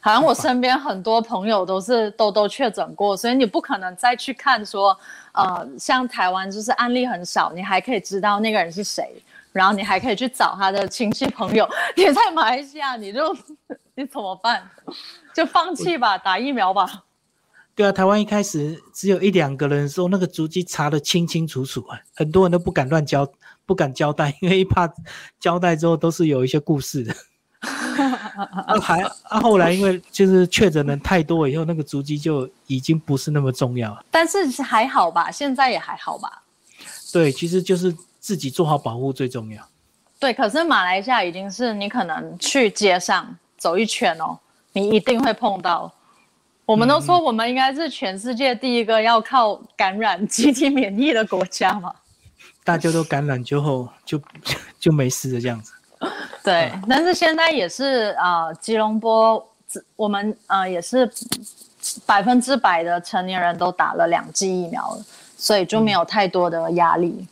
[0.00, 4.96] 好像我身边很多朋友都是都都确诊过，所以你不可能再去看说，
[5.32, 9.20] 呃，像台湾就是案例很少，你还可以知道那个人是谁，
[9.56, 11.66] 然后你还可以去找他的亲戚朋友。
[11.96, 13.34] 也在马来西亚，你就
[13.94, 14.70] 你怎么办？
[15.34, 17.04] 就放弃吧，打疫苗吧。
[17.74, 23.26] 对啊，台湾一开始只有一两个人说那个足迹查的清清楚楚啊，很多人都不敢乱交，
[23.64, 24.92] 不敢交代，因为怕
[25.40, 27.14] 交代之后都是有一些故事的。
[27.66, 34.04] 啊还啊后来因为就是确诊人太多以后，那个足迹就已经不是那么重要了。
[34.10, 36.42] 但是还好吧，现在也还好吧。
[37.12, 37.94] 对，其实就是
[38.26, 39.62] 自己做好保护最重要。
[40.18, 43.24] 对，可是马来西亚已经是你可能去街上
[43.56, 44.36] 走一圈哦，
[44.72, 45.92] 你一定会碰到。
[46.64, 51.94] 我们都说我们应该是全世界第一个要靠感染集体免疫的国家嘛。
[52.64, 54.20] 大家都感染之后就
[54.80, 55.72] 就没事的这样子。
[56.42, 59.48] 对，但是现在也是啊，吉隆坡，
[59.94, 61.08] 我们呃也是
[62.04, 65.04] 百分之百的成年人都打了两剂疫苗了，
[65.36, 67.24] 所以就没有太多的压力。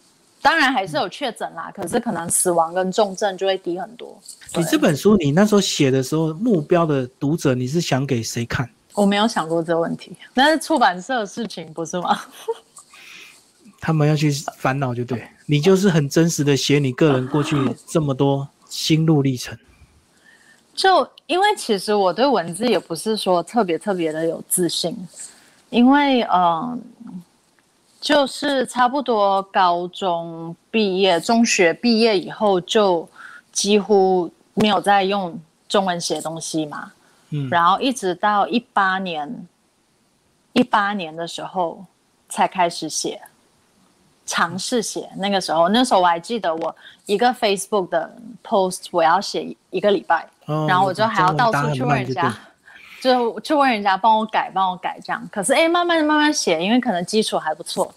[0.44, 4.20] 当然还是有确诊啦，可是可能死亡跟重症就会低很多。
[4.54, 8.68] 你这本书你那时候写的时候，目标的读者你是想给谁看？
[8.92, 12.20] 我没有想过这个问题，那是出版社的事情，不是吗？
[13.80, 17.57] 他们要去烦恼就对，你就是很真实的写你个人过去
[17.88, 19.57] 这么多心路历程。
[20.74, 24.94] 就因为其实我对文字也不是说特别特别的有自信，
[25.70, 26.78] 因为嗯，
[28.04, 33.08] 就是差不多高中毕业、中学毕业以后，就
[33.50, 36.92] 几乎没有再用中文写东西嘛。
[37.30, 39.48] 嗯，然后一直到一八年，
[40.52, 41.82] 一八年的时候
[42.28, 43.18] 才开始写。
[44.26, 50.26] 尝试写那个时候，那时候我还记得，我一个 Facebook 的 post 我要写一个礼拜，
[50.66, 52.34] 然后我就还要到处去问人家，
[53.04, 55.28] 就就问人家帮我改，帮我改这样。
[55.30, 57.94] 可是哎，慢慢慢慢写，因为可能基础还不错，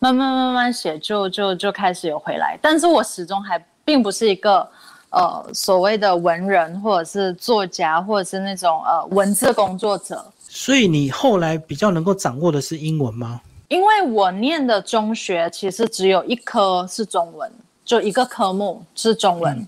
[0.00, 2.58] 慢慢慢慢写就就就开始有回来。
[2.60, 4.68] 但是我始终还并不是一个
[5.10, 10.24] 呃所谓的文人，或者是作家，或者是那种呃文字工作者。
[10.40, 13.40] 所以你后来比较能够掌握的是英文吗？
[13.68, 17.48] 因为我念的中学其实只有一科是中文，
[17.84, 19.64] 就一个科目是中文，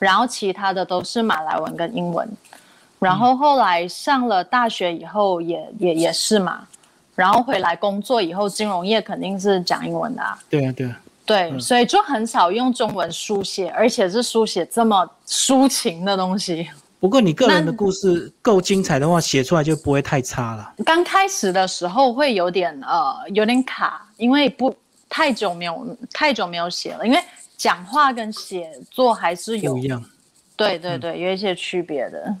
[0.00, 2.28] 然后其他的都是马来文跟英文。
[3.02, 6.66] 然后后来上了大学以后也也也是嘛，
[7.16, 10.38] 然后回来工作以后，金融业肯定是讲英文的啊。
[10.48, 16.68] 对啊，对啊，对，所以就很少用中文书写，而且是书写这么抒情的东西。
[17.00, 20.72] 不过你个人的故事够精彩的话，写出来就不会太差了。
[20.84, 24.72] 刚开始的时候会有点呃有点卡，因为不
[25.08, 27.18] 太久没有太久没有写了，因为
[27.56, 30.00] 讲话跟写作还是有不一样。
[30.56, 32.32] 对对对，有一些区别的。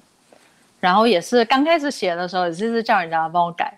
[0.82, 3.72] 然后也是刚开始写的时候，也是叫人家帮我改，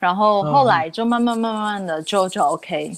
[0.00, 2.90] 然后后来就慢慢慢慢的就就 OK，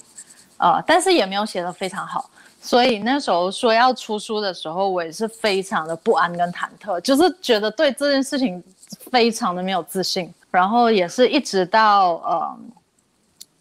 [0.56, 2.30] 呃，但是也没有写的非常好。
[2.62, 8.64] 所以那时候说要出书的时候，我也是非常的不安跟忐忑，就是觉得对这件事情
[9.12, 10.32] 非常的没有自信。
[10.50, 12.58] 然后也是一直到呃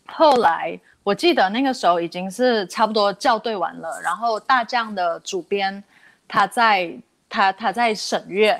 [0.06, 5.84] 后来，我记得那个时候已经是差不多校对完了，然后大将的主编
[6.26, 8.58] 他在他他在审阅，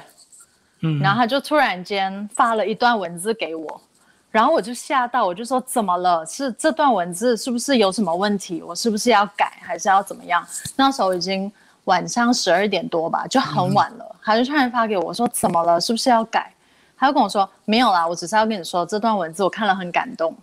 [0.84, 3.82] 嗯，然后他就突然间发了一段文字给我。
[4.30, 6.26] 然后我就吓到，我就说怎么了？
[6.26, 8.64] 是这段文字是不是有什么问题？
[8.64, 10.44] 我是不是要改，还是要怎么样？
[10.76, 11.52] 那时候已经
[11.84, 14.16] 晚上十二点多吧，就很晚了。
[14.24, 15.80] 他就突然发给我说怎么了？
[15.80, 16.52] 是不是要改？
[16.98, 20.36] 他就跟我说没有啦，我只是要跟你说这段文字我看了很感动。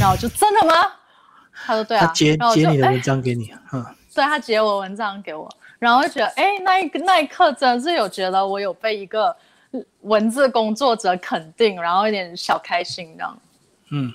[0.00, 0.74] 然后我就真的吗？
[1.64, 2.06] 他说对啊。
[2.06, 5.48] 他截截你的文章给你，嗯， 对他截我文章给我，
[5.78, 9.36] 然后就觉得哎，那一那一刻真的是有觉得我有被一个。
[10.00, 13.38] 文字工作者肯定，然后有点小开心这样。
[13.90, 14.12] 嗯，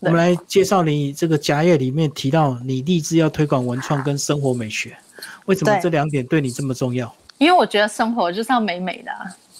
[0.00, 4.96] 我们来介绍你这个夹页里面提到你立志要推广文创跟生活美学，
[5.46, 7.14] 为什么这两点对你这么重要？
[7.38, 9.12] 因为我觉得生活就是要美美的，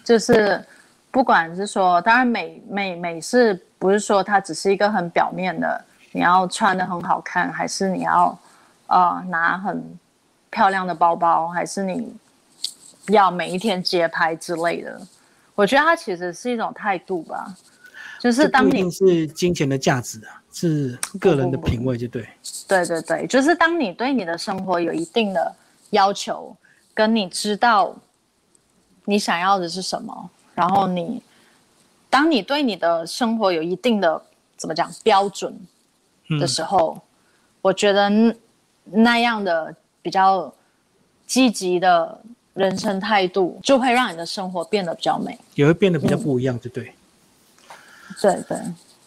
[0.03, 0.65] 就是
[1.11, 8.37] 不管是说，当然美美美是不是说它只是一个很表面的，你要穿的很好看，还是你要
[8.89, 9.99] 呃拿很
[10.51, 12.13] 漂亮的包包，还是你？
[13.09, 15.03] 要每一天街拍之类的，
[15.55, 17.55] 我觉得它其实是一种态度吧，
[18.19, 22.27] 就是当你是金钱的价值啊，是个人的品味，就对。
[22.67, 25.55] 对对对，就是当你对你的生活有一定的
[25.91, 26.57] 要求，
[26.95, 27.95] 跟你知道
[29.05, 31.23] 你想要的是什么，然后你
[32.09, 34.23] 当你对你的生活有一定的
[34.57, 35.55] 怎么讲标准
[36.41, 36.99] 的时候，
[37.61, 38.11] 我觉得
[38.85, 40.53] 那样的比较
[41.27, 42.19] 积极的。
[42.55, 46.95] 人生态度就会让你的生活变得比较美，也会变得比较不一样，对不对？
[48.21, 48.59] 对对。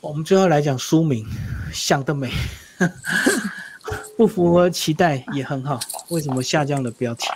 [0.02, 1.26] 我们最后来讲书名，
[1.74, 2.32] 想得美，
[4.18, 5.80] 不符合期待也很好。
[6.10, 7.28] 为什么下降的标题？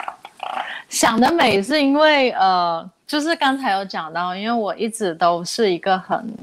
[0.87, 6.35] 想得美是因为呃，就是刚才有讲到，因为我一直都是一个很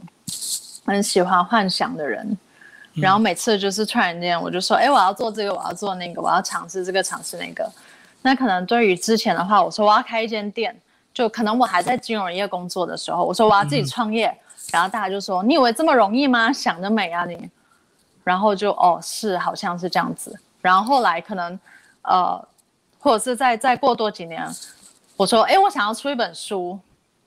[0.84, 2.36] 很喜欢幻想的人，
[2.94, 7.68] 然后每次就是突然间我就说，哎，我要做这个，我要做那个，我要尝试这个，尝试那个。
[8.26, 10.76] 那可能对于之前的话，我说我要开一间店，
[11.14, 14.36] 就可能我还在金融业工作的时候，我说我要自己创业，
[14.72, 16.52] 然后大家就说你以为这么容易吗？
[16.52, 17.48] 想得美啊你，
[18.24, 21.56] 然后就哦是好像是这样子，然后后来可能
[22.02, 22.44] 呃，
[22.98, 24.44] 或者是再再过多几年，
[25.16, 26.76] 我说哎我想要出一本书。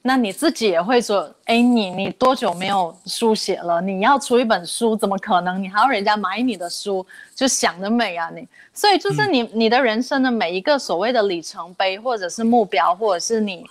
[0.09, 3.79] 那你自己也会说，哎，你你多久没有书写了？
[3.79, 5.61] 你要出一本书，怎么可能？
[5.61, 7.05] 你还要人家买你的书，
[7.35, 8.47] 就想得美啊你！
[8.73, 13.63] 所以就是你你的人生的每一个所谓的里程碑，或者是目标，或者是你，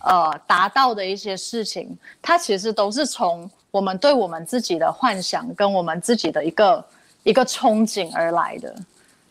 [0.00, 6.84] 呃，达到的一些事情，它其实都是从我们对我们自己的幻想跟我们自己的一个
[7.22, 8.74] 一个憧憬而来的。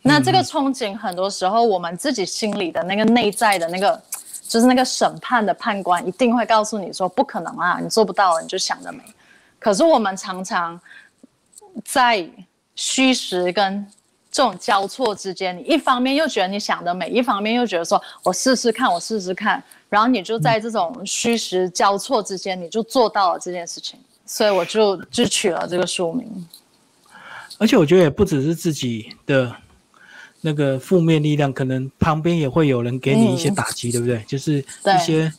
[0.01, 4.01] 那这个憧憬，很多时候我们自己心里的那个内在的那个，
[4.53, 9.01] 就是那个审判的判官，一定会告诉你说不可能啊，你做不到，了你就想得美。
[9.57, 10.79] 可是我们常常
[11.83, 12.29] 在
[12.75, 13.83] 虚实跟
[14.29, 23.99] 这种交错之间，你一方面又觉得你想得美，一方面又觉得说我试试看，我试试看，然后你就在这种虚实交错之间，你就做到了这件事情。
[24.27, 26.47] 所以我就就取了这个书名。
[27.57, 29.51] 而且我觉得也不只是自己的。
[30.45, 34.21] 那个负面力量，可能旁边也会有人给你一些打击，对不对？
[34.27, 35.31] 就是一些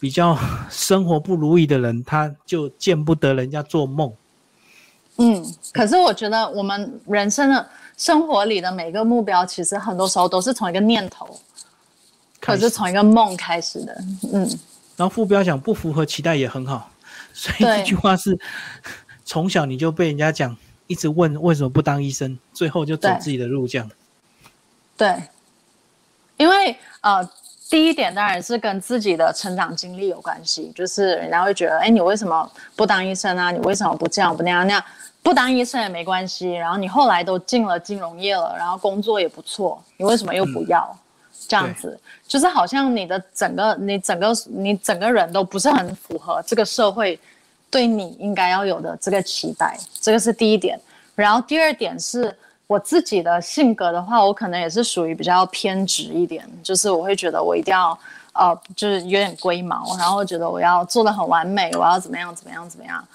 [0.00, 0.36] 比较
[0.68, 4.12] 生活不如意的人，他就见不得人家做梦。
[5.18, 5.40] 嗯，
[5.72, 11.38] 可是我觉得我们人生的生活里的每个目标，其实很多时候都是从一个念头，
[12.40, 14.04] 可是从一个梦开始的。
[14.32, 14.40] 嗯，
[14.96, 16.90] 然后副标讲不符合期待也很好，
[17.32, 18.36] 所以这句话是
[19.24, 20.56] 从小你就被人家讲，
[20.88, 23.88] 一直问为什么不当医生，最后就走自己的路这样。
[24.96, 25.12] 对，
[26.36, 27.28] 因为呃，
[27.68, 33.50] 第一点当然是跟自己的成长经历有关系，就是人家会觉得，哎，你为什么不当医生啊？
[33.50, 34.84] 你为什么不这样不那样那样？
[35.20, 40.96] 不当医生也没关系，然后你后来都进了金融业了，然后工作也不错，你为什么又不要？
[41.48, 47.18] 这样子，就是好像你的整个、你整个、你整个人都不是很符合这个社会
[47.68, 50.80] 对你应该要有的这个期待，这个是第一点。
[51.16, 52.32] 然后第二点是。
[52.66, 57.98] 我自己的性格的话，我可能也是属于比较偏执一点，就是我会觉得我一定要，
[58.32, 63.06] 呃，就是有点龟毛，然后觉得我要做的很完美，我要怎么样怎么样怎么样。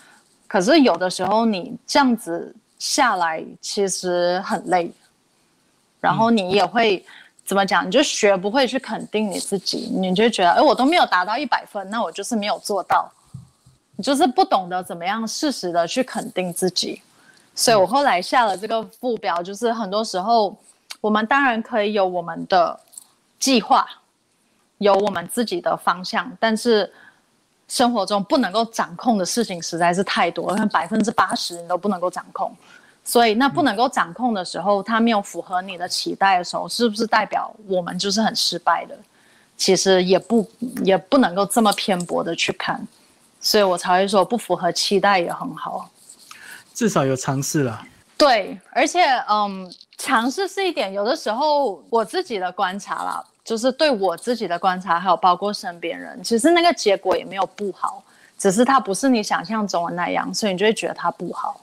[0.47, 4.91] 可是有的时候你这样子下来，其实很累，
[5.99, 7.03] 然后你也会
[7.43, 7.85] 怎么讲？
[7.85, 13.11] 你就学不会去肯定你自己，你就觉得，哎，我都没有达到一百分，那我就是没有做到，
[13.95, 17.01] 你就是不懂得怎么样适时的去肯定自己。
[17.55, 20.55] 所以我后来下了这个副标，就是很多时候，
[21.01, 22.79] 我们当然可以有我们的
[23.37, 23.85] 计划，
[24.77, 26.91] 有我们自己的方向，但是
[27.67, 32.55] 生活中不能够掌控的事情实在是太多，了，百分之八十你都不能够掌控。
[33.03, 38.95] 所以那不能够掌控的时候，它没有符合你的期待的时候，是不是代表我们就是很失败的？
[39.57, 40.49] 其实也不
[40.83, 42.87] 也不能够这么偏颇的去看，
[43.41, 45.89] 所以我才会说不符合期待也很好。
[46.79, 47.85] 至少有尝试了，
[48.17, 50.93] 对，而且嗯，尝试是一点。
[50.93, 58.01] 有的时候我自己的观察啦，就是对我自己的观察，还有包括身边人，其实那个结果也没有不好，
[58.37, 61.59] 只是它不是你想象中的那样，所以你就会觉得它不好。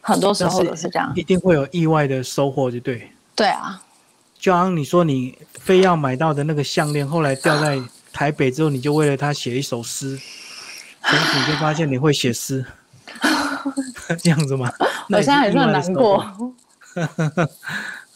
[0.00, 3.10] 很多时候都是这样，一定会有意外的收获，就对。
[3.34, 3.82] 对啊，
[4.38, 10.16] 就好像你说你非要买到的那个项链，后来掉在台北之后，你就为了它写一首诗，
[11.02, 12.64] 从此就发现你会写诗。
[14.22, 14.72] 这样子吗？
[15.10, 16.24] 我现在还是很难过。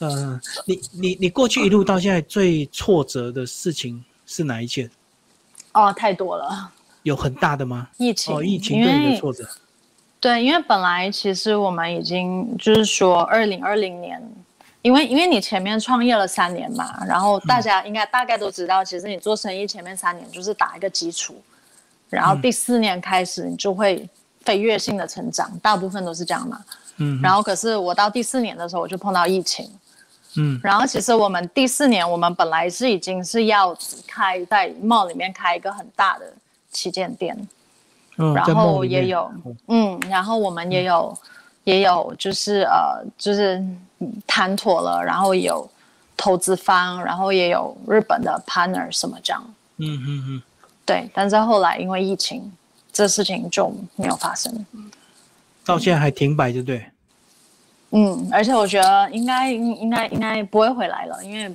[0.00, 4.88] 嗯，你你你过去一路到现在最挫折的事情是哪一件？
[5.72, 6.70] 哦，太多了。
[7.02, 7.88] 有很大的吗？
[7.96, 9.48] 疫情哦，疫情对你的挫折。
[10.20, 14.22] 对，因为本来其实我们已经就是说，二零二零年，
[14.82, 21.34] 因为因为你前面创业了三年嘛，然后大家应该大概都知道，其实你做生意前面三年就是打一个基础，
[22.08, 24.08] 然后第四年开始你就会。
[24.48, 26.58] 飞跃性的成长，大部分都是这样嘛。
[26.96, 29.70] 嗯，然后可是我到第四年的时候，我就碰到疫情。
[30.38, 33.76] 嗯，然后其实我们第四年，我们本来是已经是要
[34.06, 36.24] 开在 mall 里面开一个很大的
[36.70, 37.36] 旗舰店。
[38.16, 39.30] 嗯，然后也有，
[39.66, 41.14] 嗯，然后我们也有，
[41.64, 43.62] 也有就是呃，就是
[44.26, 45.68] 谈妥了，然后有
[46.16, 49.44] 投资方，然后也有日本的 partner 什么这样。
[49.76, 50.42] 嗯嗯嗯，
[50.86, 52.50] 对，但是后来因为疫情。
[52.98, 54.66] 这事情就没有发生，
[55.64, 56.84] 到现在还停摆，就对。
[57.90, 61.54] 嗯，而且我觉得应该应应该应该不会回来了，因为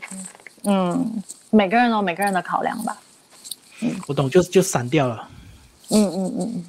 [0.63, 2.97] 嗯，每个人有每个人的考量吧。
[3.81, 5.27] 嗯，我懂，就就散掉了。
[5.89, 6.65] 嗯嗯嗯。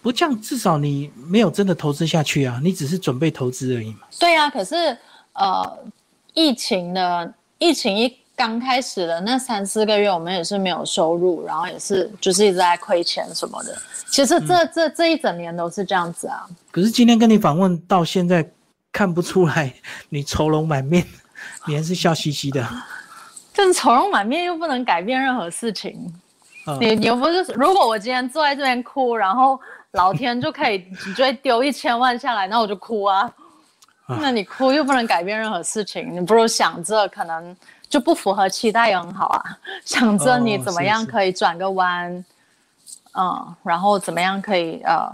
[0.00, 4.06] 不这样，至少你没有真的投资下去啊，你只是准备投资而已嘛。
[4.18, 4.96] 对啊，可是
[5.34, 5.78] 呃，
[6.32, 8.16] 疫情的疫情一。
[8.36, 13.74] 刚开始的那三四个月，我们也是没有收入，然后也是就是一直在亏钱什么的。
[14.10, 16.46] 其实这这这一整年都是这样子啊。
[16.70, 18.46] 可是今天跟你访问到现在，
[18.92, 19.72] 看不出来
[20.10, 21.02] 你愁容满面，
[21.66, 22.62] 你还是笑嘻嘻的。
[23.54, 26.14] 但是愁容满面又不能改变任何事情。
[26.78, 29.58] 你你又不是，如果我今天坐在这边哭，然后
[29.92, 30.84] 老天就可以
[31.16, 33.32] 就会丢一千万下来，那我就哭啊。
[34.08, 37.56] 那你哭又不能改变任何事情，你不如想着可能。
[37.88, 42.24] 就不符合期待也很好啊， 想着你怎么样可以转个弯，
[43.14, 45.10] 嗯，然后怎么样可以呃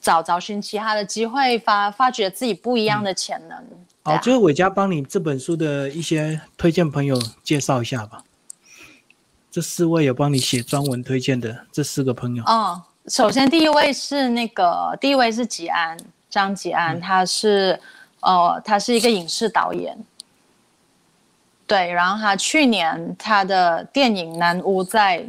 [0.00, 3.64] 找找寻其他的机会，发发掘自己不一样的潜能，
[4.02, 8.24] 好，就是伟嘉帮你这本书的一些推荐朋友介绍一下吧。
[9.50, 12.42] 这四位有帮你写专文推荐的这四个朋友。
[12.44, 15.94] 哦，首先第一位是那个，第一位是吉安，
[16.30, 17.78] 张吉安，他是，
[18.20, 19.94] 哦，他是一个影视导演。
[21.66, 25.24] 对，然后他去年他的电影《南屋》在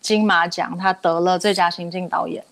[0.00, 2.44] 金马奖，他得了最佳新晋导演。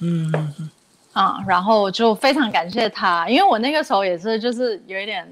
[0.00, 0.70] 嗯。
[1.12, 5.26] 啊，然后就非常感谢他，因为我那个时候也是就是有一点，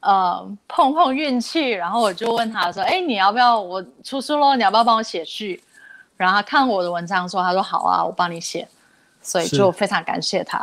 [0.00, 4.56] 呃，碰碰运气，然后我就问他说：“哎，你要不要我出书喽？
[4.56, 5.62] 你要不要帮我写序？”
[6.18, 8.66] 然后他看我的文章说：“他说好啊，我帮你写。”
[9.22, 10.60] 所以就非常感谢他。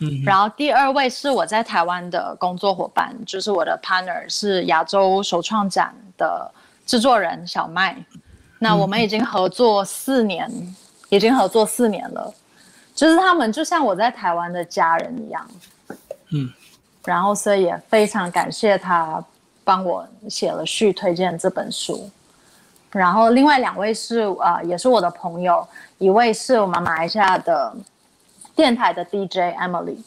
[0.00, 6.50] 嗯，然后第二位是我在台湾的工作伙伴，就是我的 partner 是亚洲首创展的
[6.84, 7.96] 制作人小麦。
[8.58, 10.50] 那我们已经合作四年，
[11.08, 12.34] 已经合作四年了。
[12.94, 15.48] 就是他们就像我在台湾的家人一样，
[16.32, 16.52] 嗯，
[17.04, 19.24] 然后所以也非常感谢他
[19.62, 22.10] 帮我写了序推荐这本书，
[22.98, 25.66] 然后另外两位是啊也是我的朋友，
[25.98, 27.74] 一位是我们马来西亚的
[28.54, 29.98] 电台的 DJ Emily，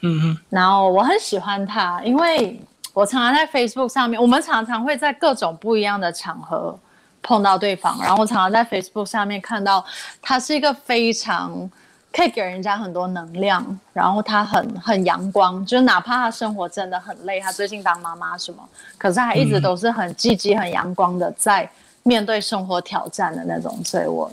[0.00, 2.60] 嗯哼，然后我很喜欢他，因为
[2.92, 6.78] 我常常在 Facebook 上面，我们常常会在各种不一样的场合
[7.22, 9.84] 碰到对方，然后我常常在 Facebook 上面看到
[10.20, 11.70] 他是一个非常。
[12.10, 13.62] 可以给人家很多能量，
[13.92, 18.66] 然后他很很阳光，就是哪怕他生活真的很累，他最近当妈妈什么，
[18.96, 21.70] 可是他一直都是很积极、很阳光的在
[22.08, 24.30] 面对生活挑战的那种，所以我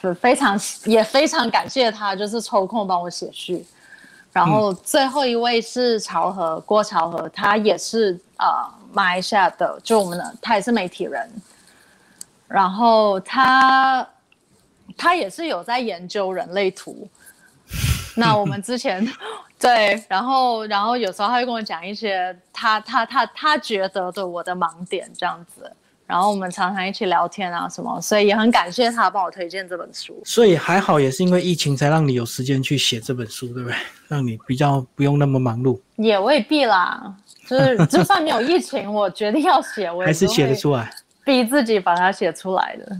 [0.00, 3.64] 是非常也非常感谢他，就是抽空帮我写序。
[4.32, 11.30] 然后最后一位是朝和郭朝和，他也是啊马来西亚的，就我们的他也是媒体人，
[12.48, 14.08] 然后他。
[14.94, 17.08] 他也是有在研究人类图，
[18.14, 19.02] 那我们之前
[19.58, 25.72] 对，然后然后有时候他会跟我讲一些他他他他觉得的我的盲点这样子，
[26.12, 30.20] 然后我们常常一起聊天啊什么，所以也很感谢他帮我推荐这本书。
[30.26, 33.74] 所以还好也是因为疫情才让你有时间去写这本书，对不对？
[34.08, 35.80] 让你比较不用那么忙碌。
[35.96, 37.14] 也未必啦，
[37.48, 40.92] 就是 就算没有疫情，我决定要写，我还是写得出来，
[41.24, 42.94] 逼自己把它写出来的。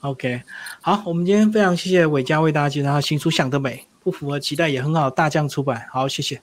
[0.00, 0.40] OK，
[0.80, 6.40] 好，我们今天非常谢谢伟嘉为大家介绍他新书《想得美》，不符合期待也很好，大将出版，好，谢谢。